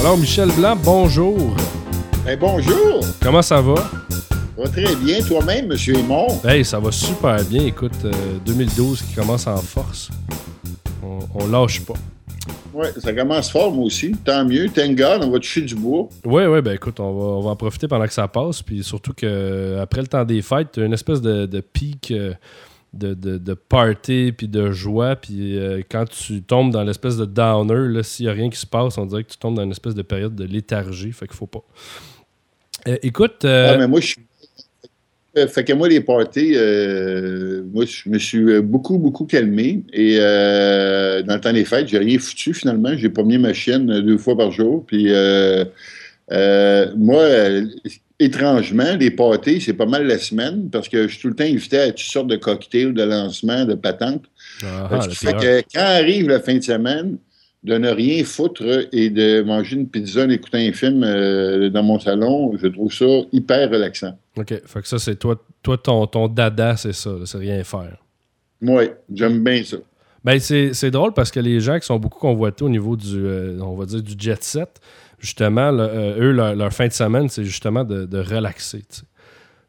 [0.00, 1.56] Alors, Michel Blanc, bonjour.
[2.26, 3.00] Ben, bonjour.
[3.22, 3.76] Comment ça va?
[3.76, 5.22] Ça va très bien.
[5.22, 5.78] Toi-même, M.
[5.94, 6.26] Aymon?
[6.44, 7.64] Hey, ça va super bien.
[7.64, 8.06] Écoute,
[8.44, 10.10] 2012 qui commence en force.
[11.02, 11.94] On, on lâche pas.
[12.74, 14.12] Oui, ça commence fort, moi aussi.
[14.24, 14.66] Tant mieux.
[14.66, 16.08] God, on va toucher du bois.
[16.24, 18.62] Oui, oui, ben écoute, on va, on va en profiter pendant que ça passe.
[18.62, 22.10] Puis surtout qu'après le temps des fêtes, une espèce de, de pic.
[22.10, 22.34] euh,
[22.92, 25.16] de, de, de party puis de joie.
[25.16, 28.56] Puis euh, quand tu tombes dans l'espèce de downer, là, s'il n'y a rien qui
[28.56, 31.10] se passe, on dirait que tu tombes dans une espèce de période de léthargie.
[31.10, 31.64] Fait qu'il faut pas.
[32.86, 33.44] Euh, écoute.
[33.44, 34.22] euh, Ah, mais moi, je suis.
[35.36, 39.82] Euh, Fait que moi, les parties, euh, moi, je me suis euh, beaucoup, beaucoup calmé.
[39.92, 42.96] Et euh, dans le temps des fêtes, j'ai rien foutu finalement.
[42.96, 44.84] J'ai promené ma chienne deux fois par jour.
[44.86, 45.08] Puis
[46.96, 47.24] moi,
[48.20, 51.44] étrangement, les pâtés, c'est pas mal la semaine parce que je suis tout le temps
[51.44, 54.24] invité à toutes sortes de cocktails, de lancements, de patentes.
[54.62, 55.40] ah, Ce ah, qui fait pire.
[55.40, 57.18] que quand arrive la fin de semaine,
[57.64, 61.00] de ne rien foutre et de manger une pizza en écoutant un film
[61.70, 64.16] dans mon salon, je trouve ça hyper relaxant.
[64.36, 64.48] OK.
[64.66, 67.10] Fait que ça, c'est toi, toi ton, ton dada, c'est ça.
[67.24, 67.96] C'est rien faire.
[68.60, 69.76] Moi, j'aime bien ça.
[70.24, 73.58] Ben, c'est drôle parce que les gens qui sont beaucoup convoités au niveau du, euh,
[73.60, 74.80] on va dire, du jet set,
[75.18, 78.84] justement, euh, eux, leur, leur fin de semaine, c'est justement de, de relaxer.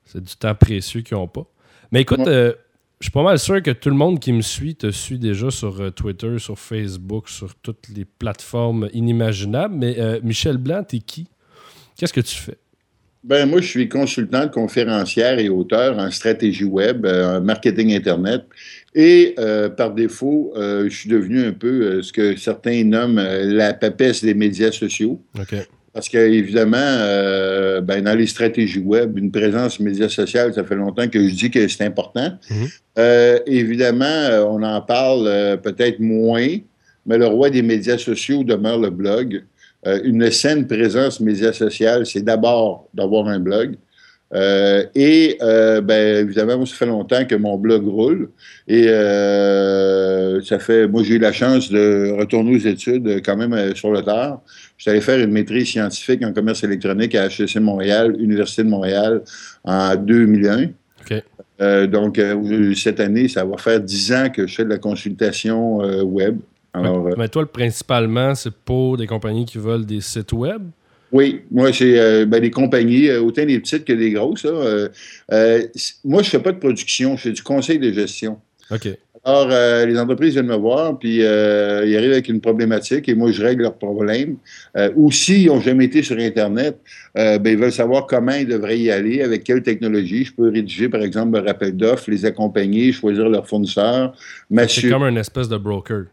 [0.05, 1.45] C'est du temps précieux qu'ils n'ont pas.
[1.91, 2.27] Mais écoute, Ouais.
[2.30, 2.53] euh,
[3.02, 5.52] je suis pas mal sûr que tout le monde qui me suit te suit déjà
[5.52, 9.75] sur Twitter, sur Facebook, sur toutes les plateformes inimaginables.
[9.75, 11.27] Mais euh, Michel Blanc, t'es qui?
[11.97, 12.58] Qu'est-ce que tu fais?
[13.25, 18.43] Ben, moi, je suis consultante conférencière et auteur en stratégie web, euh, en marketing Internet.
[18.93, 23.19] Et euh, par défaut, euh, je suis devenu un peu euh, ce que certains nomment
[23.19, 25.19] la papesse des médias sociaux.
[25.39, 25.55] OK.
[25.95, 31.07] Parce qu'évidemment, euh, ben, dans les stratégies web, une présence médias sociale, ça fait longtemps
[31.07, 32.37] que je dis que c'est important.
[32.51, 32.67] Mhm.
[32.99, 36.58] Euh, évidemment, on en parle euh, peut-être moins,
[37.05, 39.45] mais le roi des médias sociaux demeure le blog.
[39.85, 43.75] Euh, une saine présence médias sociale, c'est d'abord d'avoir un blog.
[44.33, 48.29] Euh, et euh, ben, évidemment, moi, ça fait longtemps que mon blog roule.
[48.67, 53.75] Et euh, ça fait, moi, j'ai eu la chance de retourner aux études quand même
[53.75, 54.41] sur le tard.
[54.77, 58.69] Je suis allé faire une maîtrise scientifique en commerce électronique à HEC Montréal, Université de
[58.69, 59.21] Montréal,
[59.63, 60.63] en 2001.
[60.63, 61.23] OK.
[61.61, 62.19] Euh, donc,
[62.75, 66.39] cette année, ça va faire dix ans que je fais de la consultation web.
[66.80, 70.61] Alors, euh, Mais toi, le- principalement, c'est pour des compagnies qui veulent des sites web?
[71.11, 74.43] oui, moi, c'est euh, ben, des compagnies, euh, autant des petites que des grosses.
[74.43, 74.52] là.
[74.52, 74.89] Euh,
[75.31, 75.61] euh,
[76.03, 78.37] moi, je ne fais pas de production, je fais du conseil de gestion.
[78.69, 78.89] OK.
[79.27, 79.47] Alors,
[79.87, 81.25] les entreprises viennent me voir, puis ils
[81.97, 84.35] arrivent avec une problématique et moi, je règle leurs problèmes.
[84.95, 86.77] Ou s'ils n'ont jamais été sur Internet,
[87.15, 90.25] ben, ils veulent savoir comment ils devraient y aller, avec quelle technologie.
[90.25, 94.14] Je peux rédiger, par exemple, un rappel d'offres, les accompagner, choisir leur fournisseur,
[94.67, 96.03] C'est comme un espèce de broker.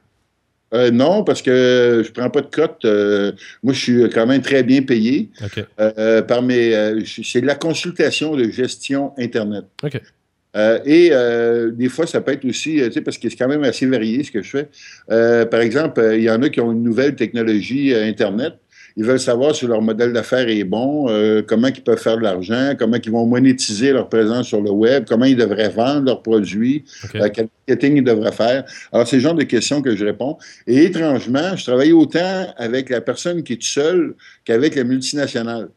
[0.74, 2.84] Euh, non, parce que je prends pas de cote.
[2.84, 5.64] Euh, moi, je suis quand même très bien payé OK.
[5.78, 6.74] euh, par mes.
[6.74, 9.64] euh, c'est de la consultation de gestion Internet.
[9.82, 10.00] OK.
[10.54, 13.48] Euh, et euh, des fois, ça peut être aussi, tu sais, parce que c'est quand
[13.48, 14.68] même assez varié ce que je fais.
[15.10, 18.54] Euh, par exemple, il y en a qui ont une nouvelle technologie Internet.
[18.96, 22.22] Ils veulent savoir si leur modèle d'affaires est bon, euh, comment ils peuvent faire de
[22.22, 26.22] l'argent, comment ils vont monétiser leur présence sur le web, comment ils devraient vendre leurs
[26.22, 28.64] produits, euh, quel marketing ils devraient faire.
[28.92, 30.36] Alors, c'est le genre de questions que je réponds.
[30.66, 34.14] Et étrangement, je travaille autant avec la personne qui est seule
[34.44, 35.68] qu'avec la multinationale.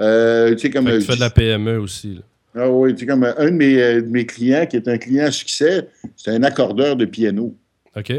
[0.00, 2.14] Euh, tu sais, comme tu fais de la PME aussi.
[2.14, 2.22] là.
[2.54, 5.26] ah oui, tu sais, comme un de mes, de mes clients qui est un client
[5.26, 7.54] à succès, c'est un accordeur de piano.
[7.96, 8.12] OK.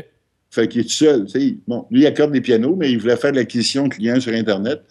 [0.53, 1.25] Fait qu'il est tout seul.
[1.67, 4.33] Bon, lui, il accorde des pianos, mais il voulait faire de l'acquisition de clients sur
[4.33, 4.81] Internet.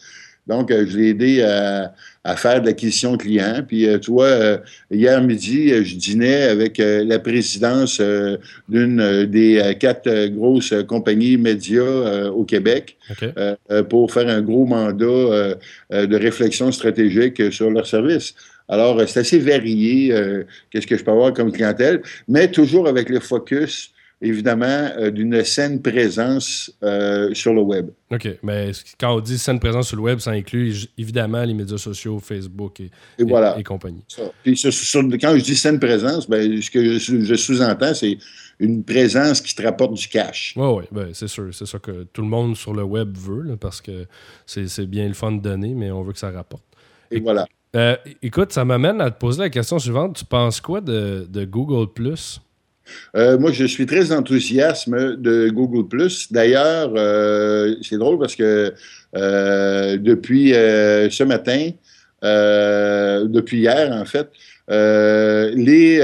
[0.48, 3.62] Donc, euh, je l'ai aidé à, à faire de l'acquisition de clients.
[3.64, 4.58] Puis, euh, tu vois, euh,
[4.90, 10.08] hier midi, euh, je dînais avec euh, la présidence euh, d'une euh, des euh, quatre
[10.08, 15.04] euh, grosses euh, compagnies médias euh, au Québec euh, euh, pour faire un gros mandat
[15.04, 15.54] euh,
[15.92, 18.34] euh, de réflexion stratégique euh, sur leur service.
[18.68, 22.88] Alors, euh, c'est assez varié, euh, qu'est-ce que je peux avoir comme clientèle, mais toujours
[22.88, 23.91] avec le focus,
[24.22, 24.64] évidemment,
[24.98, 27.90] euh, d'une saine présence euh, sur le web.
[28.10, 28.28] OK.
[28.42, 32.18] Mais quand on dit saine présence sur le web, ça inclut évidemment les médias sociaux,
[32.18, 33.58] Facebook et, Et voilà.
[33.58, 34.04] et compagnie.
[34.08, 34.22] Ça.
[34.42, 38.16] Puis sur- sur- quand je dis saine présence, ben, ce que je, je sous-entends, c'est
[38.60, 40.54] une présence qui te rapporte du cash.
[40.56, 41.52] Oui, oui, ben, c'est sûr.
[41.52, 44.06] C'est ça que tout le monde sur le web veut, là, parce que
[44.46, 46.62] c'est c'est bien le fun de donner, mais on veut que ça rapporte.
[47.10, 47.46] Et voilà.
[47.74, 50.16] Euh, écoute, ça m'amène à te poser la question suivante.
[50.16, 52.40] Tu penses quoi de, de Google Plus?
[53.16, 55.86] Euh, moi, je suis très enthousiaste de Google
[56.30, 58.72] D'ailleurs, euh, c'est drôle parce que
[59.14, 61.70] euh, depuis ce matin,
[62.22, 64.28] depuis hier en fait,
[64.68, 66.00] les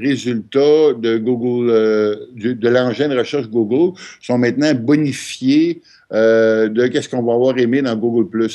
[0.00, 7.34] résultats de Google, de, l'engin de recherche Google sont maintenant bonifiés de qu'est-ce qu'on va
[7.34, 8.48] avoir aimé dans Google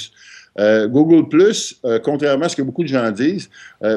[0.87, 3.49] Google Plus, contrairement à ce que beaucoup de gens disent,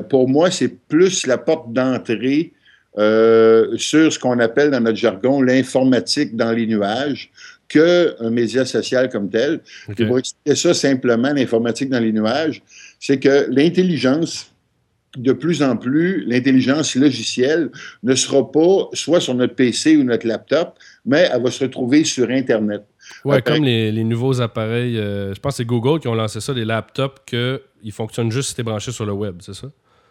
[0.09, 2.53] pour moi, c'est plus la porte d'entrée
[2.99, 7.31] euh, sur ce qu'on appelle dans notre jargon l'informatique dans les nuages
[7.69, 9.61] qu'un média social comme tel.
[10.07, 12.63] pour expliquer ça simplement, l'informatique dans les nuages,
[13.01, 14.53] c'est que l'intelligence,
[15.17, 17.71] de plus en plus, l'intelligence logicielle
[18.03, 22.05] ne sera pas soit sur notre PC ou notre laptop, mais elle va se retrouver
[22.05, 22.85] sur Internet.
[23.25, 26.53] Oui, comme les, nouveaux appareils, euh, je pense que c'est Google qui ont lancé ça,
[26.53, 29.69] les laptops, qu'ils fonctionnent juste si tu es branché sur le web, c'est ça?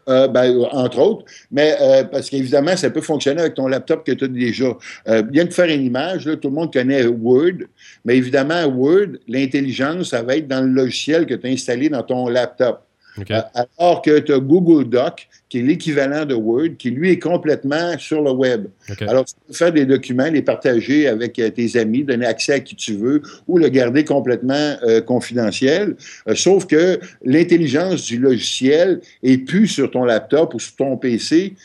[0.10, 4.12] Euh, ben, entre autres, mais euh, parce qu'évidemment, ça peut fonctionner avec ton laptop que
[4.12, 4.76] tu as déjà.
[5.08, 7.66] Euh, bien que faire une image, tout le monde connaît Word,
[8.04, 12.02] mais évidemment, Word, l'intelligence, ça va être dans le logiciel que tu as installé dans
[12.02, 12.84] ton laptop.
[13.20, 13.42] Euh,
[13.78, 17.98] alors que tu as Google Doc, qui est l'équivalent de Word, qui lui est complètement
[17.98, 18.68] sur le web.
[19.02, 22.60] Alors, tu peux faire des documents, les partager avec euh, tes amis, donner accès à
[22.62, 25.96] qui tu veux ou le garder complètement euh, confidentiel.
[26.36, 31.56] sauf que l'intelligence du logiciel est plus sur ton laptop ou sur ton PC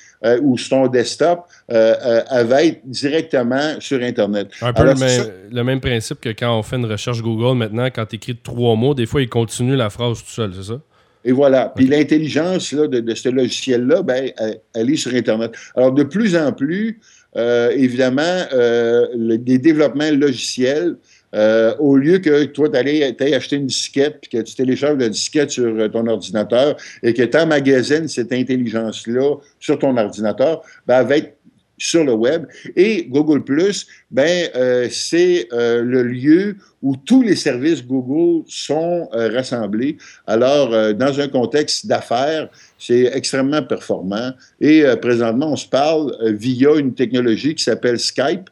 [0.43, 4.49] ou sur ton desktop, elle va être directement sur Internet.
[4.61, 8.17] Un peu le, même, principe que quand on fait une recherche Google maintenant, quand tu
[8.17, 10.81] écris trois mots, des fois, il continue la phrase tout seul, c'est ça?
[11.27, 11.73] Et voilà.
[11.75, 14.31] Puis l'intelligence de, ce logiciel-là, ben,
[14.75, 15.51] elle, est sur Internet.
[15.75, 17.01] Alors, de plus en plus,
[17.37, 20.95] euh, évidemment, euh, les développements logiciels,
[21.35, 25.09] euh, au lieu que toi, tu ailles acheter une disquette, puis que tu télécharges la
[25.09, 31.07] disquette sur ton ordinateur et que tu emmagasines cette intelligence-là sur ton ordinateur, ben, elle
[31.07, 31.36] va être
[31.79, 32.47] sur le web.
[32.75, 39.09] Et Google Plus, ben, euh, c'est euh, le lieu où tous les services Google sont
[39.13, 39.97] euh, rassemblés.
[40.27, 44.33] Alors, dans un contexte d'affaires, c'est extrêmement performant.
[44.61, 48.49] Et présentement, on se parle via une technologie qui s'appelle Skype.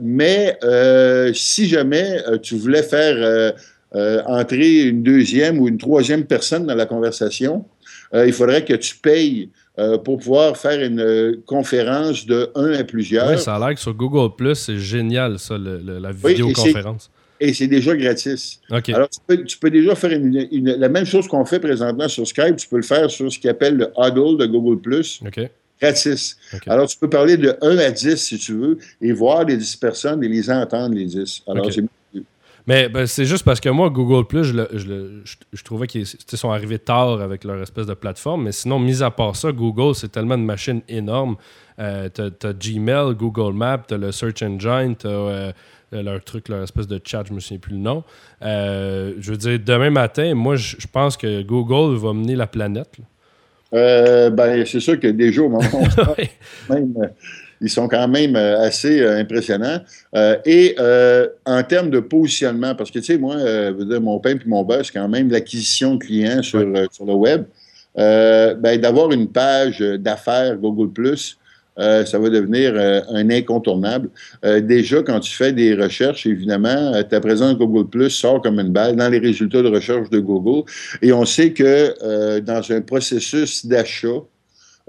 [0.00, 0.58] mais
[1.34, 3.54] si jamais tu voulais faire
[4.26, 7.64] entrer une deuxième ou une troisième personne dans la conversation,
[8.12, 12.84] il faudrait que tu payes euh, pour pouvoir faire une euh, conférence de un à
[12.84, 13.30] plusieurs.
[13.30, 17.10] Oui, ça a l'air que sur Google Plus, c'est génial, ça, la vidéoconférence.
[17.38, 18.60] et c'est déjà gratis.
[18.68, 22.76] Alors, tu peux, déjà faire la même chose qu'on fait présentement sur Skype, tu peux
[22.76, 25.22] le faire sur ce qu'on appelle le Huddle de Google Plus.
[25.80, 26.36] Gratis.
[26.66, 29.76] Alors, tu peux parler de 1 à 10 si tu veux et voir les 10
[29.76, 31.44] personnes et les entendre, les 10.
[31.48, 31.84] Alors, c'est
[32.66, 37.20] mais ben, c'est juste parce que moi, Google Plus, je, trouvais qu'ils sont arrivés tard
[37.20, 38.44] avec leur espèce de plateforme.
[38.44, 41.36] Mais sinon, mis à part ça, Google, c'est tellement une machine énorme.
[41.78, 45.52] Euh, tu as, Gmail, Google Maps, tu as le Search Engine, tu as euh,
[45.92, 48.04] leur truc, leur espèce de chat, je me souviens plus le nom.
[48.42, 52.98] Euh, je veux dire, demain matin, moi, je pense que Google va mener la planète.
[53.72, 56.94] ben, c'est sûr que déjà, au moment où même,
[57.60, 59.80] ils sont quand même euh, assez euh, impressionnants.
[60.14, 60.76] Euh, et
[61.46, 63.36] en termes de positionnement, parce que, tu sais, moi,
[64.00, 67.44] mon pain puis mon beurre, c'est quand même l'acquisition de clients sur, sur le web.
[67.96, 71.38] Ben, d'avoir une page d'affaires Google Plus,
[71.76, 72.74] ça va devenir
[73.08, 74.10] un incontournable.
[74.42, 78.96] déjà, quand tu fais des recherches, évidemment, ta présence Google Plus sort comme une balle
[78.96, 80.70] dans les résultats de recherche de Google.
[81.02, 84.22] Et on sait que dans un processus d'achat,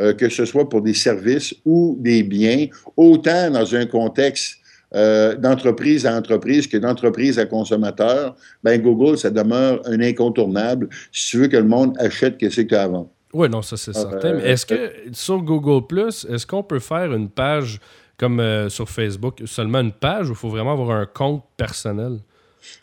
[0.02, 2.66] euh, que ce soit pour des services ou des biens,
[2.98, 4.58] autant dans un contexte
[4.94, 11.30] euh, d'entreprise à entreprise que d'entreprise à consommateur, ben Google, ça demeure un incontournable si
[11.30, 13.10] tu veux que le monde achète ce que tu as avant.
[13.34, 14.34] Oui, non, ça c'est certain.
[14.34, 17.80] Mais est-ce que sur Google Plus, est-ce qu'on peut faire une page
[18.18, 22.18] comme euh, sur Facebook, seulement une page ou il faut vraiment avoir un compte personnel?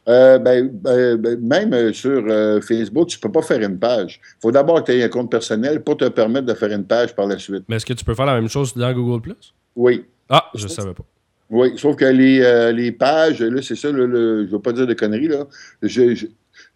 [0.09, 3.79] Euh, ben, ben, ben, même euh, sur euh, Facebook, tu ne peux pas faire une
[3.79, 4.21] page.
[4.23, 6.85] Il faut d'abord que tu aies un compte personnel pour te permettre de faire une
[6.85, 7.65] page par la suite.
[7.69, 9.55] Mais est-ce que tu peux faire la même chose dans Google Plus?
[9.77, 10.05] Oui.
[10.29, 11.05] Ah, je ne savais pas.
[11.51, 15.29] Oui, sauf que les, pages, là, c'est ça, je ne veux pas dire de conneries,
[15.29, 15.47] là.
[15.81, 16.27] Je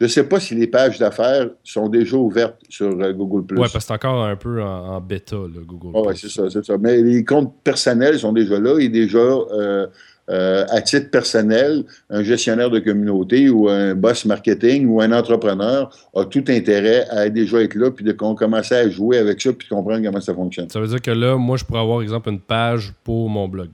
[0.00, 3.80] ne sais pas si les pages d'affaires sont déjà ouvertes sur Google Oui, parce que
[3.80, 6.78] c'est encore un peu en, bêta, Google Oui, c'est ça, c'est ça.
[6.78, 9.86] Mais les comptes personnels sont déjà là et déjà euh,
[10.32, 16.24] à titre personnel, un gestionnaire de communauté ou un boss marketing ou un entrepreneur a
[16.24, 19.74] tout intérêt à déjà être là puis de commencer à jouer avec ça puis de
[19.74, 20.68] comprendre comment ça fonctionne.
[20.68, 23.68] Ça veut dire que là, moi, je pourrais avoir, exemple, une page pour mon blog.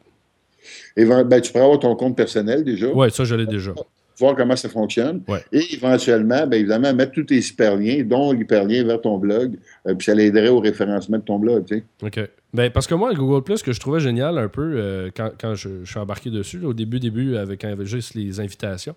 [0.97, 2.89] Et ben, tu pourrais avoir ton compte personnel déjà.
[2.93, 3.73] Oui, ça, je l'ai déjà
[4.19, 5.23] voir comment ça fonctionne.
[5.53, 9.57] Et éventuellement, bien évidemment, mettre tous tes hyperliens, dont l'hyperlien vers ton blog,
[9.87, 11.65] euh, puis ça l'aiderait au référencement de ton blog.
[11.67, 11.85] Tu sais.
[12.03, 12.29] OK.
[12.55, 15.55] Ben, parce que moi, Google Plus, que je trouvais génial un peu euh, quand, quand
[15.55, 18.97] je, suis embarqué dessus, au début, début, avec quand il y avait juste les invitations,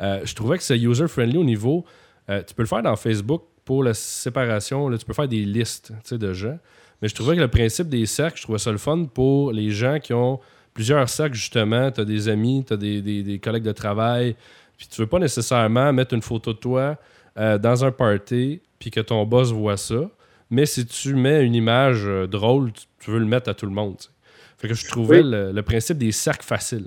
[0.00, 1.84] euh, je trouvais que c'est user-friendly au niveau.
[2.28, 5.92] tu peux le faire dans Facebook, pour la séparation, là, tu peux faire des listes
[6.10, 6.58] de gens.
[7.00, 9.70] Mais je trouvais que le principe des cercles, je trouvais ça le fun pour les
[9.70, 10.40] gens qui ont
[10.78, 11.90] plusieurs cercles, justement.
[11.90, 14.36] Tu as des amis, tu as des, collègues de travail.
[14.76, 16.96] Puis tu veux pas nécessairement mettre une photo de toi
[17.36, 20.08] euh, dans un party, puis que ton boss voit ça.
[20.50, 22.70] Mais si tu mets une image euh, drôle,
[23.00, 23.96] tu, veux le mettre à tout le monde.
[24.56, 26.86] Fait que je trouvais le, principe des cercles faciles.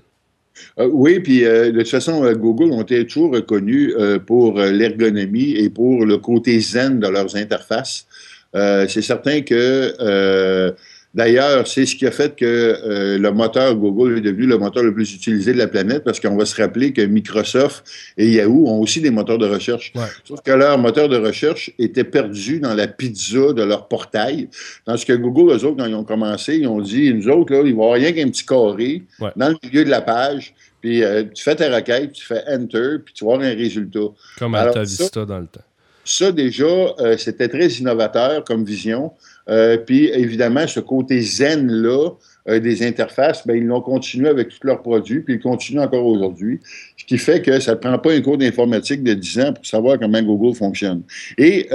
[0.79, 3.93] Euh, oui, puis de toute façon, Google ont été toujours reconnus
[4.25, 8.07] pour l'ergonomie et pour le côté zen de leurs interfaces.
[8.53, 10.75] c'est certain que
[11.13, 14.81] D'ailleurs, c'est ce qui a fait que euh, le moteur Google est devenu le moteur
[14.81, 17.83] le plus utilisé de la planète parce qu'on va se rappeler que Microsoft
[18.17, 19.91] et Yahoo ont aussi des moteurs de recherche.
[20.23, 24.47] Sauf que leur moteur de recherche était perdu dans la pizza de leur portail.
[24.85, 27.59] Tandis que Google, eux autres, quand ils ont commencé, ils ont dit, nous autres, là,
[27.59, 29.03] il va y avoir rien qu'un petit carré
[29.35, 30.53] dans le milieu de la page.
[30.79, 33.99] Puis euh, tu fais ta requête, tu fais Enter, puis tu vois un résultat.
[34.39, 35.61] Comme Alta Vista dans le temps.
[36.03, 39.11] Ça, déjà, euh, c'était très innovateur comme vision.
[39.51, 42.11] Euh, puis, évidemment, ce côté zen-là
[42.47, 46.05] euh, des interfaces, ben, ils l'ont continué avec tous leurs produits, puis ils continuent encore
[46.05, 46.59] aujourd'hui.
[46.97, 49.65] Ce qui fait que ça ne prend pas un cours d'informatique de 10 ans pour
[49.65, 51.03] savoir comment Google fonctionne.
[51.37, 51.67] Et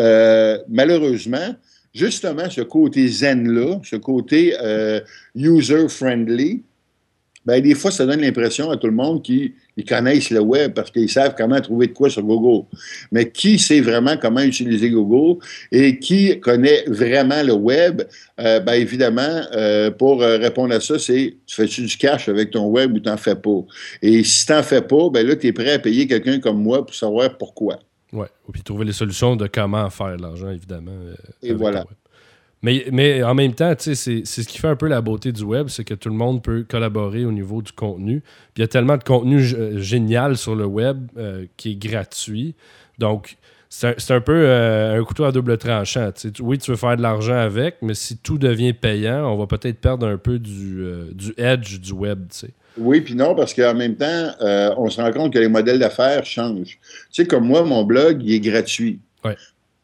[0.68, 1.54] malheureusement,
[1.94, 4.54] justement, ce côté zen-là, ce côté
[5.34, 6.62] user-friendly,
[7.46, 9.52] ben, des fois, ça donne l'impression à tout le monde qu'ils
[9.88, 12.66] connaissent le web parce qu'ils savent comment trouver de quoi sur Google.
[13.12, 18.02] Mais qui sait vraiment comment utiliser Google et qui connaît vraiment le web?
[18.40, 22.50] Euh, ben, évidemment, euh, pour euh, répondre à ça, c'est tu fais-tu du cash avec
[22.50, 23.60] ton web ou t'en fais pas?
[24.02, 26.84] Et si t'en fais pas, ben là, tu es prêt à payer quelqu'un comme moi
[26.84, 27.78] pour savoir pourquoi.
[28.12, 30.92] Oui, et puis trouver les solutions de comment faire l'argent, évidemment.
[31.42, 31.84] et voilà.
[32.62, 35.84] Mais, en même temps, c'est ce qui fait un peu la beauté du web, c'est
[35.84, 38.20] que tout le monde peut collaborer au niveau du contenu.
[38.20, 41.76] Puis il y a tellement de contenu euh, génial sur le web euh, qui est
[41.76, 42.54] gratuit.
[42.98, 43.36] Donc,
[43.68, 46.10] c'est un, peu euh, un couteau à double tranchant.
[46.40, 49.78] Oui, tu veux faire de l'argent avec, mais si tout devient payant, on va peut-être
[49.78, 50.82] perdre un peu du,
[51.12, 52.26] du edge du web.
[52.78, 54.30] Oui, puis non, parce qu'en même temps,
[54.78, 56.78] on se rend compte que les modèles d'affaires changent.
[57.12, 59.00] Tu sais, comme moi, mon blog, il est gratuit.
[59.24, 59.36] Ouais.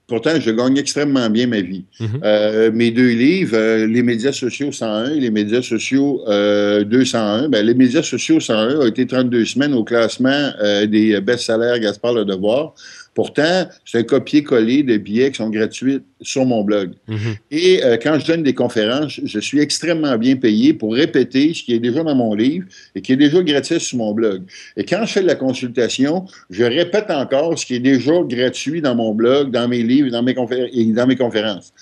[0.06, 1.84] Pourtant, je gagne extrêmement bien ma vie.
[2.00, 2.08] Mhm.
[2.24, 7.48] Euh, mes deux livres, euh, Les médias sociaux 101 et Les médias sociaux 201, euh,
[7.48, 10.50] ben, les médias sociaux 101 ont été 32 semaines au classement
[10.86, 12.74] des best-sellers Gaspard Le Devoir.
[13.14, 16.92] Pourtant, c'est un copier-coller de billets qui sont gratuits sur mon blog.
[17.08, 17.18] Mhm.
[17.50, 21.62] Et euh, quand je donne des conférences, je suis extrêmement bien payé pour répéter ce
[21.62, 24.44] qui est déjà dans mon livre et qui est déjà gratuit sur mon blog.
[24.76, 28.80] Et quand je fais de la consultation, je répète encore ce qui est déjà gratuit
[28.80, 30.34] dans mon blog, dans mes livres dans mes
[30.72, 31.72] et dans mes conférences.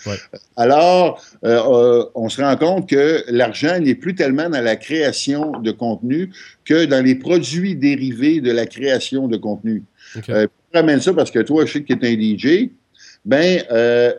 [0.56, 5.52] Alors, euh, euh, on se rend compte que l'argent n'est plus tellement dans la création
[5.60, 6.30] de contenu
[6.64, 9.82] que dans les produits dérivés de la création de contenu
[10.72, 12.70] ramène ça parce que toi, je sais que tu es un DJ.
[13.24, 14.12] Ben, euh,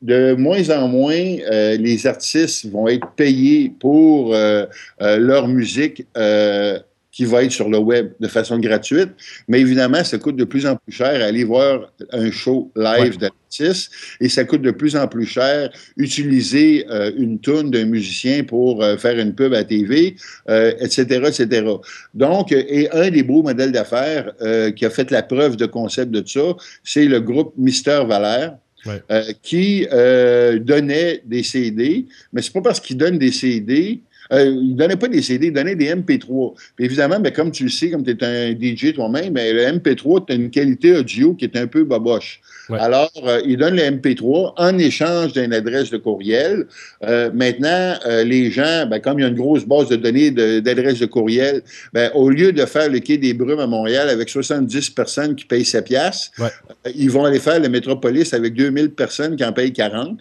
[0.00, 4.66] de moins en moins, euh, les artistes vont être payés pour euh,
[5.00, 6.06] leur musique
[7.18, 9.08] qui va être sur le web de façon gratuite.
[9.48, 13.90] Mais évidemment, ça coûte de plus en plus cher aller voir un show live d'artiste
[14.20, 18.84] et ça coûte de plus en plus cher utiliser euh, une toune d'un musicien pour
[18.84, 20.14] euh, faire une pub à TV,
[20.46, 21.66] etc., euh, etc.
[22.14, 24.32] Donc, et un des beaux modèles d'affaires
[24.76, 28.58] qui a fait la preuve de concept de ça, c'est le groupe Mister Valère.
[29.42, 29.88] qui
[30.70, 34.96] donnait des CD, mais c'est pas parce qu'il donne des CD euh, il ne donnait
[34.96, 36.54] pas des CD, il donnait des MP3.
[36.76, 39.78] Puis évidemment, ben, comme tu le sais, comme tu es un DJ toi-même, ben, le
[39.78, 42.40] MP3, tu as une qualité audio qui est un peu boboche.
[42.70, 46.66] Alors, euh, il donne le MP3 en échange d'une adresse de courriel.
[47.02, 47.94] Euh, maintenant,
[48.24, 51.62] les gens, ben, comme il y a une grosse base de données d'adresses de, courriel,
[51.94, 55.46] ben, au lieu de faire le quai des Brumes à Montréal avec 70 personnes qui
[55.46, 56.32] payent 7 piastres,
[56.94, 60.18] ils vont aller faire le Métropolis avec 2000 personnes qui en payent 40.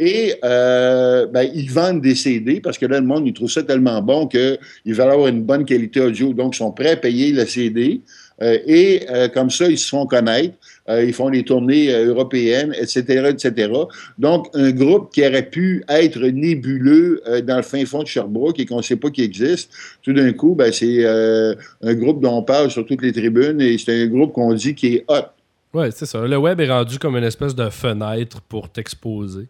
[0.00, 4.02] Et ben, ils vendent des CD parce que là, le monde, il trouve ça tellement
[4.02, 6.32] bon qu'ils veulent avoir une bonne qualité audio.
[6.32, 8.00] Donc, ils sont prêts à payer le CD.
[8.42, 10.54] Euh, et euh, comme ça, ils se font connaître.
[10.88, 13.72] Euh, ils font des tournées européennes, etc., etc.
[14.18, 18.66] Donc, un groupe qui aurait pu être nébuleux dans le fin fond de Sherbrooke et
[18.66, 19.70] qu'on ne sait pas qu'il existe,
[20.02, 23.78] tout d'un coup, ben, c'est un groupe dont on parle sur toutes les tribunes et
[23.78, 25.28] c'est un groupe qu'on dit qui est hot.
[25.72, 26.26] Oui, c'est ça.
[26.26, 29.48] Le web est rendu comme une espèce de fenêtre pour t'exposer.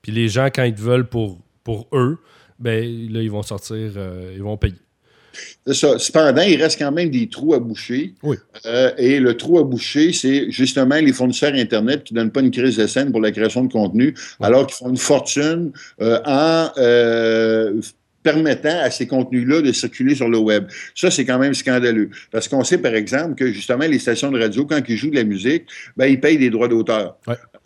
[0.00, 2.18] Puis les gens, quand ils te veulent pour, pour eux,
[2.58, 4.74] ben là, ils vont sortir, euh, ils vont payer.
[5.66, 5.98] C'est ça.
[5.98, 8.14] Cependant, il reste quand même des trous à boucher.
[8.22, 8.36] Oui.
[8.66, 12.40] Euh, et le trou à boucher, c'est justement les fournisseurs Internet qui ne donnent pas
[12.40, 16.18] une crise de scène pour la création de contenu, alors qu'ils font une fortune euh,
[16.24, 16.70] en
[18.22, 20.66] permettant à ces contenus-là de circuler sur le web.
[20.94, 22.10] Ça, c'est quand même scandaleux.
[22.30, 25.16] Parce qu'on sait, par exemple, que justement, les stations de radio, quand ils jouent de
[25.16, 25.64] la musique,
[25.96, 27.16] ben, ils payent des droits d'auteur.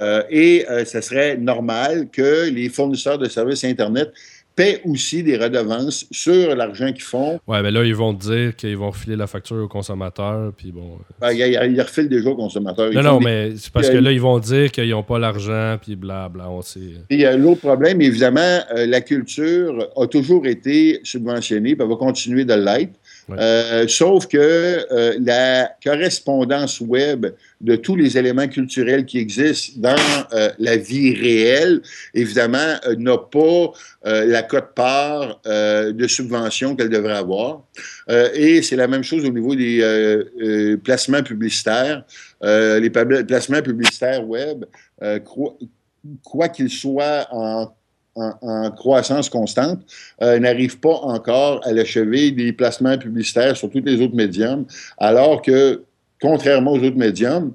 [0.00, 4.12] Euh, et euh, ça serait normal que les fournisseurs de services Internet
[4.54, 7.40] paient aussi des redevances sur l'argent qu'ils font.
[7.46, 10.52] Ouais, mais ben là, ils vont te dire qu'ils vont refiler la facture aux consommateurs,
[10.56, 10.98] puis bon...
[11.20, 12.92] Ben, ils, refilent déjà aux consommateurs.
[12.92, 15.96] non, non, mais c'est parce que là, ils vont dire qu'ils n'ont pas l'argent, puis
[15.96, 16.80] blabla, on sait...
[17.10, 21.90] Il y a l'autre problème, évidemment, euh, la culture a toujours été subventionnée, puis elle
[21.90, 22.92] va continuer de l'être.
[23.30, 27.26] Euh, sauf que euh, la correspondance web
[27.60, 31.82] de tous les éléments culturels qui existent dans euh, la vie réelle,
[32.14, 33.72] évidemment, n'a pas
[34.04, 37.62] la cote-part de subvention qu'elle devrait avoir.
[38.34, 42.04] et c'est la même chose au niveau des placements publicitaires.
[42.42, 44.64] les placements publicitaires web,
[46.24, 47.72] quoi qu'ils soient en
[48.14, 49.80] en, croissance constante,
[50.20, 54.66] euh, n'arrive pas encore à l'achever des placements publicitaires sur tous les autres médiums,
[54.98, 55.82] alors que,
[56.20, 57.52] contrairement aux autres médiums,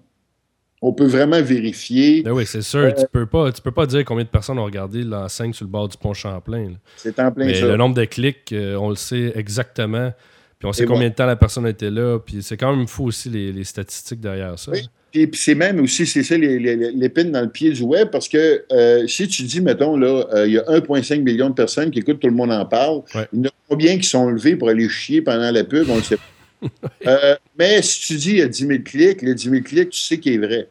[0.81, 2.21] on peut vraiment vérifier.
[2.21, 2.81] Ben oui, c'est sûr.
[2.81, 5.65] Euh, tu peux pas, tu peux pas dire combien de personnes ont regardé l'enseigne sur
[5.65, 6.73] le bord du pont Champlain.
[6.97, 10.13] C'est en plein Mais le nombre de clics, euh, on le sait exactement.
[10.59, 12.19] Puis on sait combien de temps la personne était là.
[12.19, 14.71] Puis c'est quand même fou aussi les, statistiques derrière ça.
[14.71, 14.87] Oui.
[15.11, 19.07] Puis, c'est même aussi, c'est ça l'épine dans le pied du web, parce que euh,
[19.07, 22.19] si tu dis, mettons, là, euh, il y a 1,5 million de personnes qui écoutent,
[22.19, 23.01] tout le monde en parle,
[23.33, 25.97] il y en a combien qui sont levés pour aller chier pendant la pub, on
[25.97, 26.23] ne sait pas.
[27.05, 29.91] Euh, mais si tu dis il y a 10 000 clics, les 10 000 clics,
[29.91, 30.67] tu sais qu'il est vrai.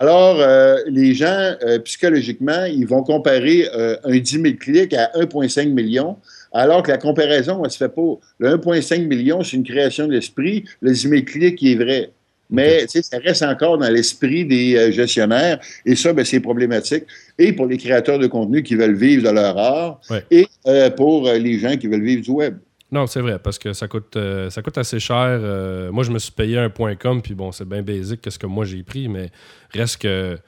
[0.00, 0.44] Alors,
[0.88, 1.54] les gens,
[1.84, 3.68] psychologiquement, ils vont comparer
[4.02, 6.16] un 10 000 clics à 1,5 million,
[6.52, 8.18] alors que la comparaison, elle ne se fait pas.
[8.38, 10.64] Le 1,5 million, c'est une création d'esprit.
[10.80, 12.10] Le 10 000 clics, il est vrai.
[12.50, 17.04] Mais ça reste encore dans l'esprit des euh, gestionnaires et ça, ben, c'est problématique.
[17.38, 20.00] Et pour les créateurs de contenu qui veulent vivre de leur art
[20.30, 22.56] et euh, pour euh, les gens qui veulent vivre du web.
[22.90, 24.16] Non, c'est vrai, parce que ça coûte,
[24.48, 25.38] ça coûte assez cher.
[25.92, 28.46] moi, je me suis payé un point .com, puis bon, c'est bien basique qu'est-ce que
[28.46, 29.28] moi j'ai pris, mais
[29.74, 30.38] reste que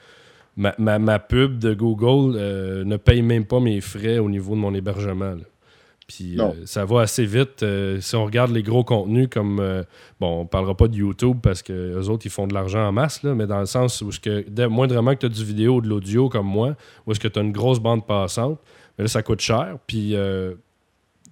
[0.56, 2.38] ma, ma pub de Google
[2.86, 5.36] ne paye même pas mes frais au niveau de mon hébergement.
[6.10, 7.62] Puis euh, ça va assez vite.
[7.62, 9.60] Euh, si on regarde les gros contenus comme.
[9.60, 9.84] Euh,
[10.18, 12.90] bon, on parlera pas de YouTube parce que les autres, ils font de l'argent en
[12.90, 15.80] masse, là, mais dans le sens où, que, moindrement que tu as du vidéo ou
[15.80, 16.74] de l'audio comme moi,
[17.06, 18.58] ou est-ce que tu as une grosse bande passante,
[18.98, 19.76] mais là, ça coûte cher.
[19.86, 20.16] Puis tu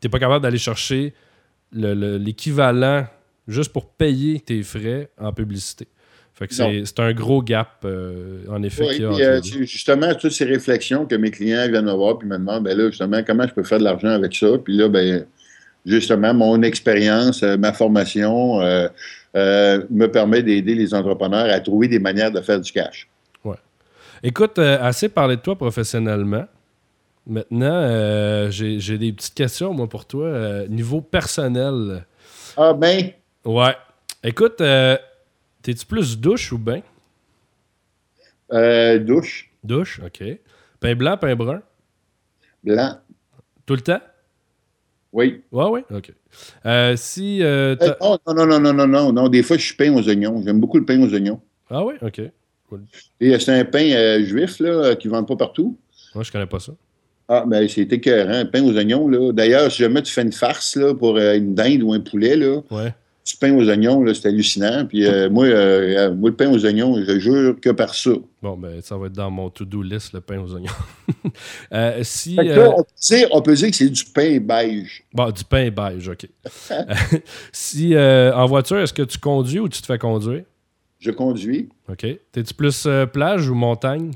[0.04, 1.12] n'es pas capable d'aller chercher
[1.72, 3.04] l'équivalent
[3.48, 5.88] juste pour payer tes frais en publicité
[6.48, 8.86] c'est un gros gap, euh, en effet.
[8.88, 12.64] Oui, euh, justement, toutes ces réflexions que mes clients viennent me voir puis me demandent,
[12.64, 14.46] ben là, justement, comment je peux faire de l'argent avec ça?
[14.58, 15.26] Puis là, ben,
[15.84, 18.60] justement, mon expérience, euh, ma formation
[19.34, 23.08] me permet d'aider les entrepreneurs à trouver des manières de faire du cash.
[23.44, 23.56] Ouais.
[24.22, 26.46] Écoute, assez parlé de toi professionnellement.
[27.26, 30.66] Maintenant, j'ai des petites questions, moi, pour toi.
[30.68, 32.04] niveau personnel.
[32.56, 33.10] Ah, ben?
[33.44, 33.76] Ouais.
[34.24, 34.60] Écoute,
[35.68, 36.80] T'es-tu plus douche ou bain?
[38.54, 39.52] Euh, douche.
[39.62, 40.24] Douche, OK.
[40.80, 41.60] Pain blanc, pain brun?
[42.64, 42.96] Blanc.
[43.66, 44.00] Tout le temps?
[45.12, 45.42] Oui.
[45.52, 46.10] Ouais, oui, OK.
[46.64, 47.42] Euh, si.
[47.42, 49.28] Euh, euh non, non, non, non, non, non, non.
[49.28, 50.40] Des fois, je suis pain aux oignons.
[50.42, 51.42] J'aime beaucoup le pain aux oignons.
[51.68, 52.22] Ah oui, OK.
[53.20, 55.76] Et c'est un pain juif, là, qui ne vendent pas partout.
[56.14, 56.72] Moi, je connais pas ça.
[57.28, 58.46] Ah, ben, c'est écœurant.
[58.50, 59.32] Pain aux oignons, là.
[59.32, 62.62] D'ailleurs, si jamais tu fais une farce, là, pour une dinde ou un poulet, là.
[62.70, 62.94] Ouais
[63.28, 64.86] du pain aux oignons, c'est hallucinant.
[64.86, 68.12] Puis euh, moi, euh, moi, le pain aux oignons, je jure que par ça.
[68.40, 70.72] Bon, ben, ça va être dans mon to-do list, le pain aux oignons.
[71.72, 75.04] euh, si, on, peut dire, que c'est du pain beige.
[75.12, 76.26] Bon, du pain beige, OK.
[77.52, 80.44] si euh, en voiture, est-ce que tu conduis ou tu te fais conduire?
[80.98, 81.68] Je conduis.
[81.90, 82.06] OK.
[82.32, 84.12] T'es-tu plus plage ou montagne?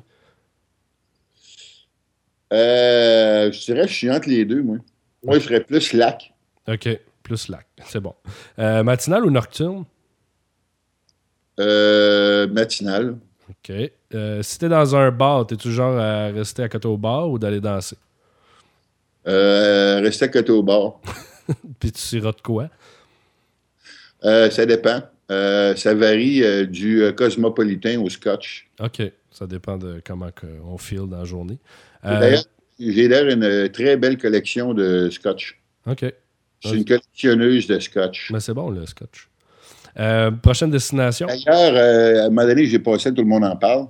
[2.50, 4.76] je dirais que je suis entre les deux, moi.
[5.24, 6.32] Moi, je serais plus lac.
[6.68, 6.88] OK.
[7.22, 7.66] Plus lac.
[7.86, 8.14] C'est bon.
[8.58, 9.84] Euh, matinal ou nocturne?
[11.60, 13.16] Euh, matinal.
[13.48, 13.74] OK.
[14.14, 17.38] Euh, si t'es dans un bar, t'es toujours à rester à côté au bar ou
[17.38, 17.96] d'aller danser?
[19.26, 21.00] Euh, rester à côté au bar.
[21.80, 22.68] Puis tu de quoi?
[24.24, 25.02] Euh, ça dépend.
[25.28, 28.68] ça varie du cosmopolitain au scotch.
[28.80, 29.02] OK.
[29.30, 30.30] Ça dépend de comment
[30.64, 31.58] on feel dans la journée.
[32.02, 32.44] D'ailleurs,
[32.78, 35.60] j'ai l'air une très belle collection de scotch.
[35.86, 36.04] OK.
[36.62, 38.30] Je suis une collectionneuse de scotch.
[38.32, 39.28] Mais c'est bon, le scotch.
[39.98, 41.26] Euh, prochaine destination?
[41.26, 43.86] D'ailleurs, euh, à un moment donné, j'ai passé, tout le monde en parle.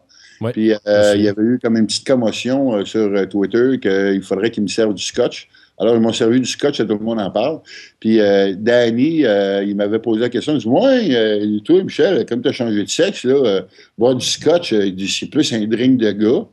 [0.53, 4.65] Puis euh, il y avait eu comme une petite commotion sur Twitter qu'il faudrait qu'ils
[4.65, 5.49] me servent du scotch.
[5.79, 7.61] Alors, ils m'ont servi du scotch, tout le monde en parle.
[8.01, 8.19] Puis
[8.57, 12.83] Danny, il m'avait posé la question, il dit Ouais, toi, Michel, comme tu as changé
[12.83, 13.63] de sexe, là,
[13.97, 16.45] boire du scotch, c'est plus un drink de gars.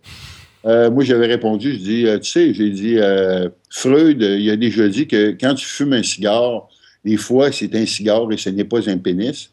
[0.66, 4.56] Euh, moi, j'avais répondu, je dis, euh, tu sais, j'ai dit, euh, Freud, il a
[4.56, 6.68] déjà dit que quand tu fumes un cigare,
[7.06, 9.52] des fois, c'est un cigare et ce n'est pas un pénis.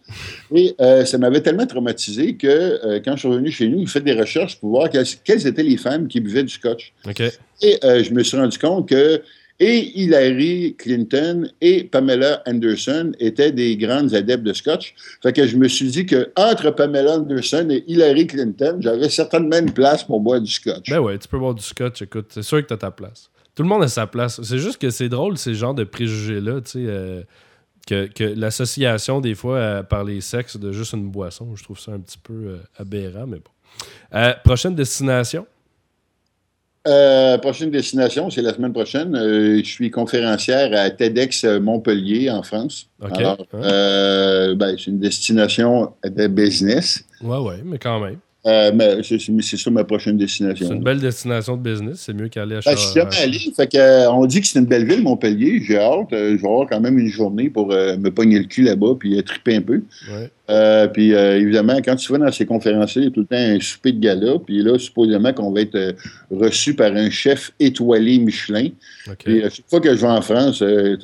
[0.53, 4.15] Et ça m'avait tellement traumatisé que quand je suis revenu chez nous, j'ai fait des
[4.15, 6.93] recherches pour voir quelles, étaient les femmes qui buvaient du scotch.
[7.63, 9.23] Et je me suis rendu compte que
[9.59, 14.95] et Hillary Clinton et Pamela Anderson étaient des grandes adeptes de scotch.
[15.23, 19.59] Fait que je me suis dit que entre Pamela Anderson et Hillary Clinton, j'avais certainement
[19.59, 20.91] une place pour boire du scotch.
[20.91, 23.31] Ben ouais, tu peux boire du scotch, écoute, c'est sûr que tu as ta place.
[23.55, 24.41] Tout le monde a sa place.
[24.43, 27.23] C'est juste que c'est drôle, ces genres de préjugés-là, tu sais, euh,
[27.87, 31.93] que, l'association, des fois, euh, par les sexes de juste une boisson, je trouve ça
[31.93, 34.33] un petit peu euh, aberrant, mais bon.
[34.45, 35.47] prochaine destination?
[36.87, 39.15] Euh, prochaine destination, c'est la semaine prochaine.
[39.17, 42.89] Euh, je suis conférencière à TEDx Montpellier, en France.
[43.01, 47.05] Alors, euh, ben, c'est une destination de business.
[47.23, 48.19] Ouais, ouais, mais quand même.
[48.47, 50.69] Euh, mais c'est ça ma prochaine destination.
[50.69, 51.99] C'est une belle destination de business.
[51.99, 53.39] C'est mieux qu'aller à ben, Je suis jamais allé.
[53.57, 55.61] Fait que, euh, on dit que c'est une belle ville, Montpellier.
[55.67, 56.13] J'ai hâte.
[56.13, 59.21] Euh, je vais avoir quand même une journée pour me pogner le cul là-bas puis
[59.25, 59.83] triper un peu.
[60.93, 63.59] puis évidemment, quand tu vas dans ces conférences, il y a tout le temps un
[63.59, 64.39] souper de gala.
[64.39, 65.97] Puis là, supposément qu'on va être
[66.31, 68.69] reçu par un chef étoilé Michelin.
[69.25, 70.97] Puis chaque fois que je vais en France, je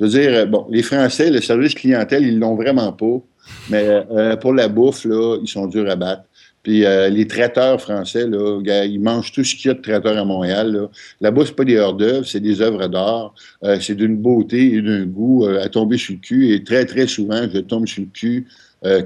[0.00, 3.20] veux dire, bon, les Français, le service clientèle, ils l'ont vraiment pas.
[3.68, 4.00] Mais
[4.40, 6.22] pour la bouffe, là, ils sont durs à battre.
[6.64, 10.16] Puis euh, les traiteurs français, là, ils mangent tout ce qu'il y a de traiteurs
[10.16, 10.72] à Montréal.
[10.72, 10.88] Là.
[11.20, 13.34] Là-bas, c'est pas des hors-d'œuvre, c'est des œuvres d'art.
[13.62, 16.54] Euh, c'est d'une beauté et d'un goût euh, à tomber sur le cul.
[16.54, 18.48] Et très, très souvent, je tombe sur le cul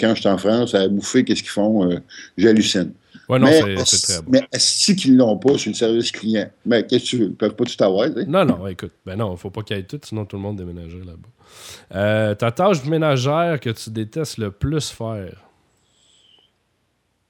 [0.01, 1.89] quand je suis en France à bouffer qu'est-ce qu'ils font.
[2.37, 2.91] J'hallucine.
[3.29, 3.47] Ouais, non,
[3.85, 4.31] c'est très bon.
[4.33, 6.51] Mais est-ce qu'ils l'ont pas sur le service client?
[6.67, 7.27] Mais qu'est-ce que tu veux?
[7.27, 8.09] Ils peuvent pas tout avoir.
[8.27, 8.91] Non, non, écoute.
[9.07, 12.35] Ben non, il faut pas qu'il y ait tout, sinon tout le monde déménagerait là-bas.
[12.35, 15.48] ta tâche ménagère que tu détestes le plus faire?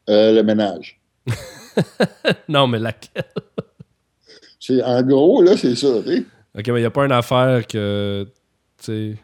[0.09, 1.01] Euh, le ménage.
[2.49, 3.25] non, mais laquelle?
[4.59, 5.88] c'est, en gros, là, c'est ça.
[5.88, 8.27] OK, mais il n'y a pas une affaire que.
[8.79, 9.16] Tu sais.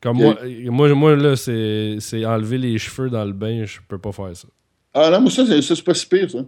[0.00, 3.98] Comme moi, moi, moi, là, c'est, c'est enlever les cheveux dans le bain, je peux
[3.98, 4.48] pas faire ça.
[4.94, 6.38] Ah non, mais ça, c'est, ça, c'est pas si pire, ça.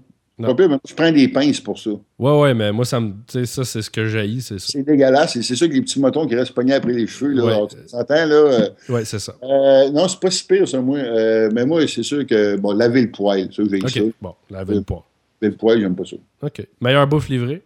[0.49, 1.91] Je prends des pinces pour ça.
[2.19, 3.15] Ouais, ouais, mais moi, ça me.
[3.45, 4.67] Ça, c'est ce que j'haïs, c'est ça.
[4.69, 5.41] C'est dégueulasse.
[5.41, 7.45] C'est, ça que les petits motons qui restent pognés après les cheveux, là.
[7.45, 7.69] Ouais.
[8.09, 8.35] là.
[8.35, 9.35] Euh, ouais, c'est ça.
[9.43, 10.99] Euh, non, c'est pas si pire, ça, moi.
[10.99, 14.01] Euh, mais moi, c'est sûr que, bon, laver le poil, ça, j'ai ça.
[14.21, 15.01] Bon, laver le poil.
[15.41, 16.17] Laver le poil, j'aime pas ça.
[16.43, 16.67] OK.
[16.81, 17.63] Meilleure bouffe livrée?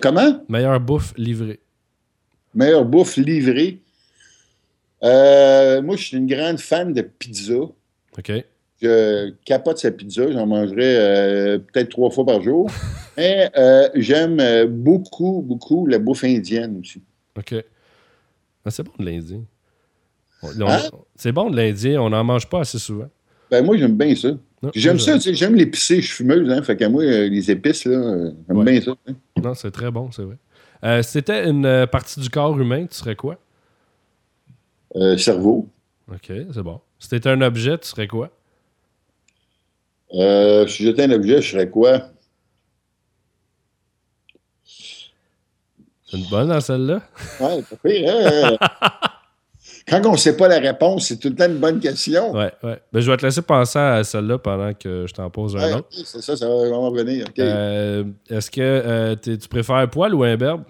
[0.00, 0.42] comment?
[0.48, 1.60] Meilleure bouffe livrée.
[2.54, 3.80] Meilleure bouffe livrée?
[5.02, 7.54] moi, je suis une grande fan de pizza.
[8.18, 8.32] OK.
[8.80, 12.70] Je capote sa pizza, j'en mangerai euh, peut-être trois fois par jour.
[13.16, 17.02] Mais euh, j'aime euh, beaucoup, beaucoup la bouffe indienne aussi.
[17.36, 17.54] OK.
[18.64, 19.42] Ah, c'est bon de l'Indien.
[20.42, 20.78] Hein?
[21.16, 23.08] C'est bon de l'Indien, on n'en mange pas assez souvent.
[23.50, 24.28] Ben moi, j'aime bien ça.
[24.74, 28.64] J'aime ça, j'aime l'épicé, je suis fumeuse, hein, fait qu'à moi, les épices, là, j'aime
[28.64, 28.92] bien ça.
[29.08, 29.14] Hein.
[29.42, 31.02] Non, c'est très bon, c'est vrai.
[31.02, 33.38] si c'était une partie du corps humain, tu serais quoi?
[35.16, 35.68] cerveau.
[36.12, 36.80] OK, c'est bon.
[36.98, 38.30] Si c'était un objet, tu serais quoi?
[40.14, 42.02] Euh, si j'étais un objet, je serais quoi?
[46.06, 47.02] C'est une bonne dans celle-là?
[47.40, 48.56] Oui, pas pire, hein?
[49.88, 52.32] Quand on ne sait pas la réponse, c'est tout le temps une bonne question.
[52.32, 52.72] Oui, oui.
[52.92, 55.88] Ben, je vais te laisser penser à celle-là pendant que je t'en pose un autre.
[55.90, 57.26] c'est ça, ça va vraiment venir.
[57.38, 60.64] Euh, est-ce que euh, tu préfères poil ou un berbe?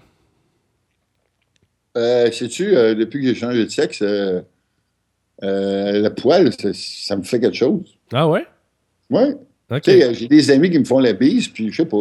[1.97, 4.03] Euh, Sais-tu, depuis que j'ai changé de sexe,
[5.43, 7.99] le poil, ça me fait quelque chose.
[8.13, 8.47] Ah ouais?
[9.11, 9.35] Oui.
[9.85, 11.99] J'ai des amis qui me font la bise, puis je sais pas,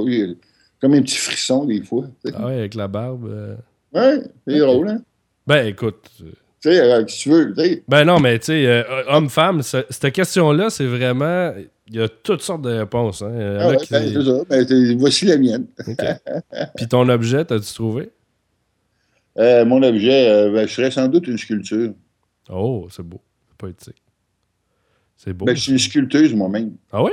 [0.79, 2.05] comme un petit frisson des fois.
[2.33, 3.27] Ah ouais, avec la barbe.
[3.29, 3.55] Euh...
[3.93, 5.01] Oui, c'est drôle, hein?
[5.45, 6.09] Ben écoute.
[6.21, 7.55] Euh, tu sais, euh, si tu veux.
[7.87, 11.53] Ben non, mais tu sais, euh, homme-femme, cette question-là, c'est vraiment.
[11.89, 13.21] Il y a toutes sortes de réponses.
[13.21, 13.31] Hein.
[13.61, 14.43] Ah ouais, ben, c'est ça.
[14.49, 15.67] Ben, voici la mienne.
[16.75, 18.09] Puis ton objet, t'as-tu trouvé?
[19.37, 21.93] mon objet, ben, je serais sans doute une sculpture.
[22.49, 23.21] Oh, c'est beau.
[23.47, 24.01] C'est poétique.
[25.17, 25.45] C'est beau.
[25.45, 26.73] Ben, je suis une sculpteuse moi-même.
[26.91, 27.11] Ah oui?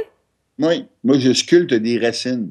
[0.59, 0.85] Oui.
[1.03, 2.51] Moi, je sculpte des racines.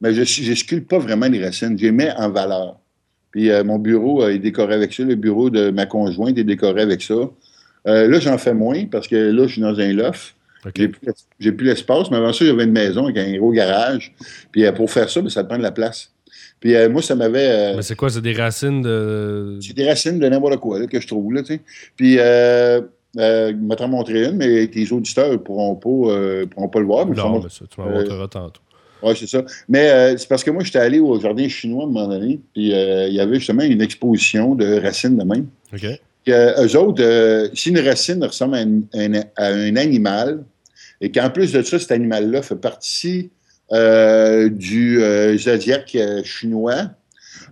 [0.00, 1.78] Mais je ne sculpte pas vraiment des racines.
[1.78, 2.78] Je les mets en valeur.
[3.30, 5.02] Puis euh, mon bureau euh, est décoré avec ça.
[5.02, 7.14] Le bureau de ma conjointe est décoré avec ça.
[7.86, 10.36] Euh, là, j'en fais moins parce que là, je suis dans un loft.
[11.40, 14.14] J'ai plus l'espace, mais avant ça, j'avais une maison avec un gros garage.
[14.52, 16.12] Puis pour faire ça, ben, ça te prend de la place.
[16.60, 17.74] Puis moi, ça m'avait.
[17.74, 18.08] mais c'est quoi?
[18.08, 19.58] C'est des racines de.
[19.60, 21.60] C'est des racines de n'importe quoi que je trouve, là, tu sais.
[21.96, 22.80] Puis euh,
[23.16, 26.86] je vais t'en montrer une, mais tes auditeurs ne pourront, pas, euh, pourront pas le
[26.86, 27.06] voir.
[27.06, 28.60] Mais non, mais ça, tu m'en euh, montreras tantôt.
[29.02, 29.44] Oui, c'est ça.
[29.68, 32.40] Mais euh, c'est parce que moi, j'étais allé au jardin chinois à un moment donné,
[32.52, 35.46] puis il y avait justement une exposition de racines de même.
[35.72, 35.84] OK.
[36.28, 40.44] eux autres, si une racine ressemble à un, animal,
[41.00, 43.30] et qu'en plus de ça, cet animal-là fait partie
[43.72, 46.90] euh, du euh, zodiaque euh, chinois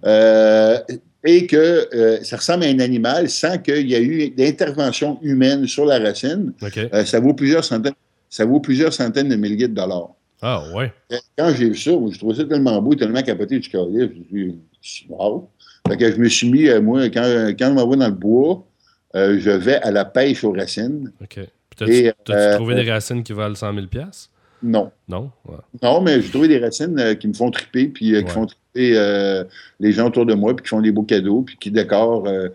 [0.05, 0.79] euh,
[1.25, 5.67] et que euh, ça ressemble à un animal sans qu'il y ait eu d'intervention humaine
[5.67, 6.53] sur la racine.
[6.77, 7.95] Euh, ça vaut plusieurs centaines,
[8.29, 10.11] ça vaut plusieurs centaines de milliers de dollars.
[10.41, 10.93] Ah, ouais.
[11.39, 14.53] Quand j'ai vu ça, je trouvais ça tellement beau, tellement capoté du carrière, je me
[14.83, 15.49] suis dit, wow.
[15.89, 18.15] Fait que je me suis mis, euh, moi, quand, quand je m'en vais dans le
[18.15, 18.65] bois,
[19.15, 21.13] euh, je vais à la pêche aux racines.
[21.21, 21.39] OK.
[21.77, 23.87] Puis t'as-tu euh, trouvé des racines qui valent 100 000
[24.63, 24.91] Non.
[25.09, 25.31] Non?
[25.47, 25.57] Ouais.
[25.83, 28.47] Non, mais j'ai trouvé des racines euh, qui me font triper, puis euh, qui font
[28.47, 29.45] triper euh,
[29.81, 32.49] les gens autour de moi, puis qui font des beaux cadeaux, puis qui décorent, euh,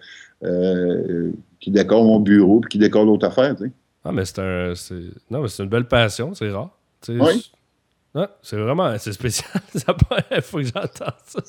[0.44, 3.72] euh, qui décorent mon bureau, puis qui décorent d'autres affaires, tu sais.
[4.04, 4.74] Ah, mais c'est un.
[4.76, 4.94] c'est-
[5.30, 6.70] Non, mais c'est une belle passion, c'est rare.
[7.02, 7.42] Tu sais, Oui.
[7.42, 7.52] c'est-
[8.16, 8.98] Ah, c'est vraiment.
[8.98, 9.50] C'est spécial.
[9.76, 9.96] Ça
[10.32, 11.40] Il faut que j'entende ça.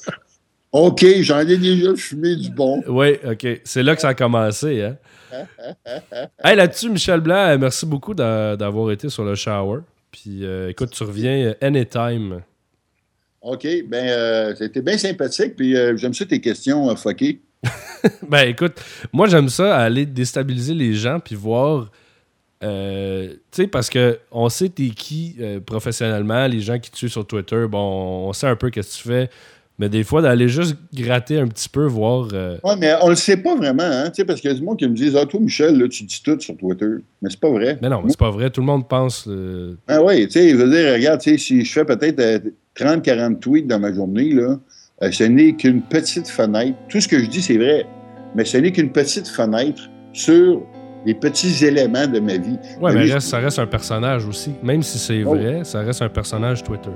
[0.72, 2.83] OK, j'en ai déjà fumé du bon.
[2.88, 3.46] Oui, OK.
[3.64, 4.96] C'est là que ça a commencé, hein?
[6.44, 9.81] hey, là-dessus, Michel Blanc, merci beaucoup d'a- d'avoir été sur le shower.
[10.11, 12.42] Puis, euh, écoute, tu reviens anytime.
[13.40, 17.40] OK, ben, euh, c'était bien sympathique, puis euh, j'aime ça tes questions euh.
[18.29, 18.81] Ben écoute,
[19.12, 21.90] moi j'aime ça aller déstabiliser les gens puis voir
[22.62, 27.11] euh, tu sais parce que on sait t'es qui professionnellement, les gens qui te suivent
[27.11, 29.31] sur Twitter, bon, on sait un peu qu'est-ce que tu fais,
[29.79, 33.14] mais des fois d'aller juste gratter un petit peu voir euh, Oui, mais on le
[33.14, 35.17] sait pas vraiment, hein, tu sais, parce qu'il y a du monde qui me disent
[35.17, 36.87] Ah, toi, Michel, là, tu dis tout sur Twitter.
[37.23, 37.79] Mais c'est pas vrai.
[37.81, 40.51] Mais non, mais c'est pas vrai, tout le monde pense euh, Ah oui, tu sais,
[40.51, 42.38] je veux dire, regarde, tu sais, si je fais peut-être euh,
[42.77, 44.59] 30-40 tweets dans ma journée, là,
[45.03, 46.77] euh, ce n'est qu'une petite fenêtre.
[46.88, 47.87] Tout ce que je dis, c'est vrai,
[48.35, 50.62] mais ce n'est qu'une petite fenêtre sur
[51.07, 52.57] les petits éléments de ma vie.
[52.83, 54.51] Ma mais reste, ça reste un personnage aussi.
[54.62, 55.35] Même si c'est Oh.
[55.35, 56.91] vrai, ça reste un personnage Twitter.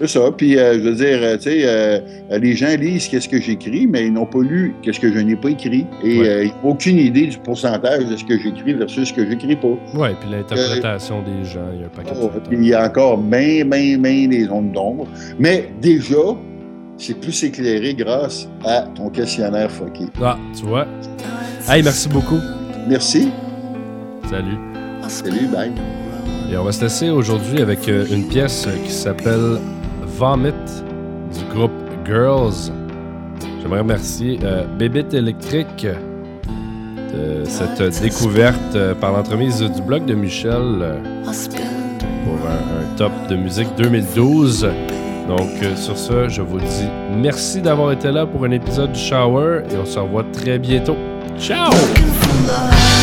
[0.00, 0.20] C'est ça.
[0.36, 1.98] Puis, euh, je veux dire, euh, tu sais, euh,
[2.38, 5.36] les gens lisent qu'est-ce que j'écris, mais ils n'ont pas lu qu'est-ce que je n'ai
[5.36, 5.86] pas écrit.
[6.04, 6.28] Et Ouais.
[6.28, 9.56] euh, ils n'ont aucune idée du pourcentage de ce que j'écris versus ce que j'écris
[9.56, 9.68] pas.
[9.94, 12.84] Ouais, puis l'interprétation des gens, il y a un paquet Oh, puis il y a
[12.84, 15.06] encore bien, bien, bien des zones d'ombre.
[15.38, 16.16] Mais déjà,
[16.98, 20.04] c'est plus éclairé grâce à ton questionnaire fucké.
[20.22, 20.86] Ah, tu vois.
[21.68, 22.38] Hey, merci beaucoup.
[22.86, 23.30] Merci.
[24.28, 24.58] Salut.
[25.08, 25.70] Salut, bye.
[26.52, 29.58] Et on va se laisser aujourd'hui avec une pièce qui s'appelle
[30.16, 30.52] Vomit
[31.34, 31.72] du groupe
[32.06, 32.72] Girls.
[33.60, 40.78] J'aimerais remercier euh, Bébite Électrique de cette découverte euh, par l'entremise du blog de Michel
[40.80, 44.68] euh, pour un, un top de musique 2012.
[45.28, 49.00] Donc euh, sur ce, je vous dis merci d'avoir été là pour un épisode du
[49.00, 50.96] Shower et on se revoit très bientôt.
[51.38, 51.70] Ciao!
[51.70, 52.95] looking for love.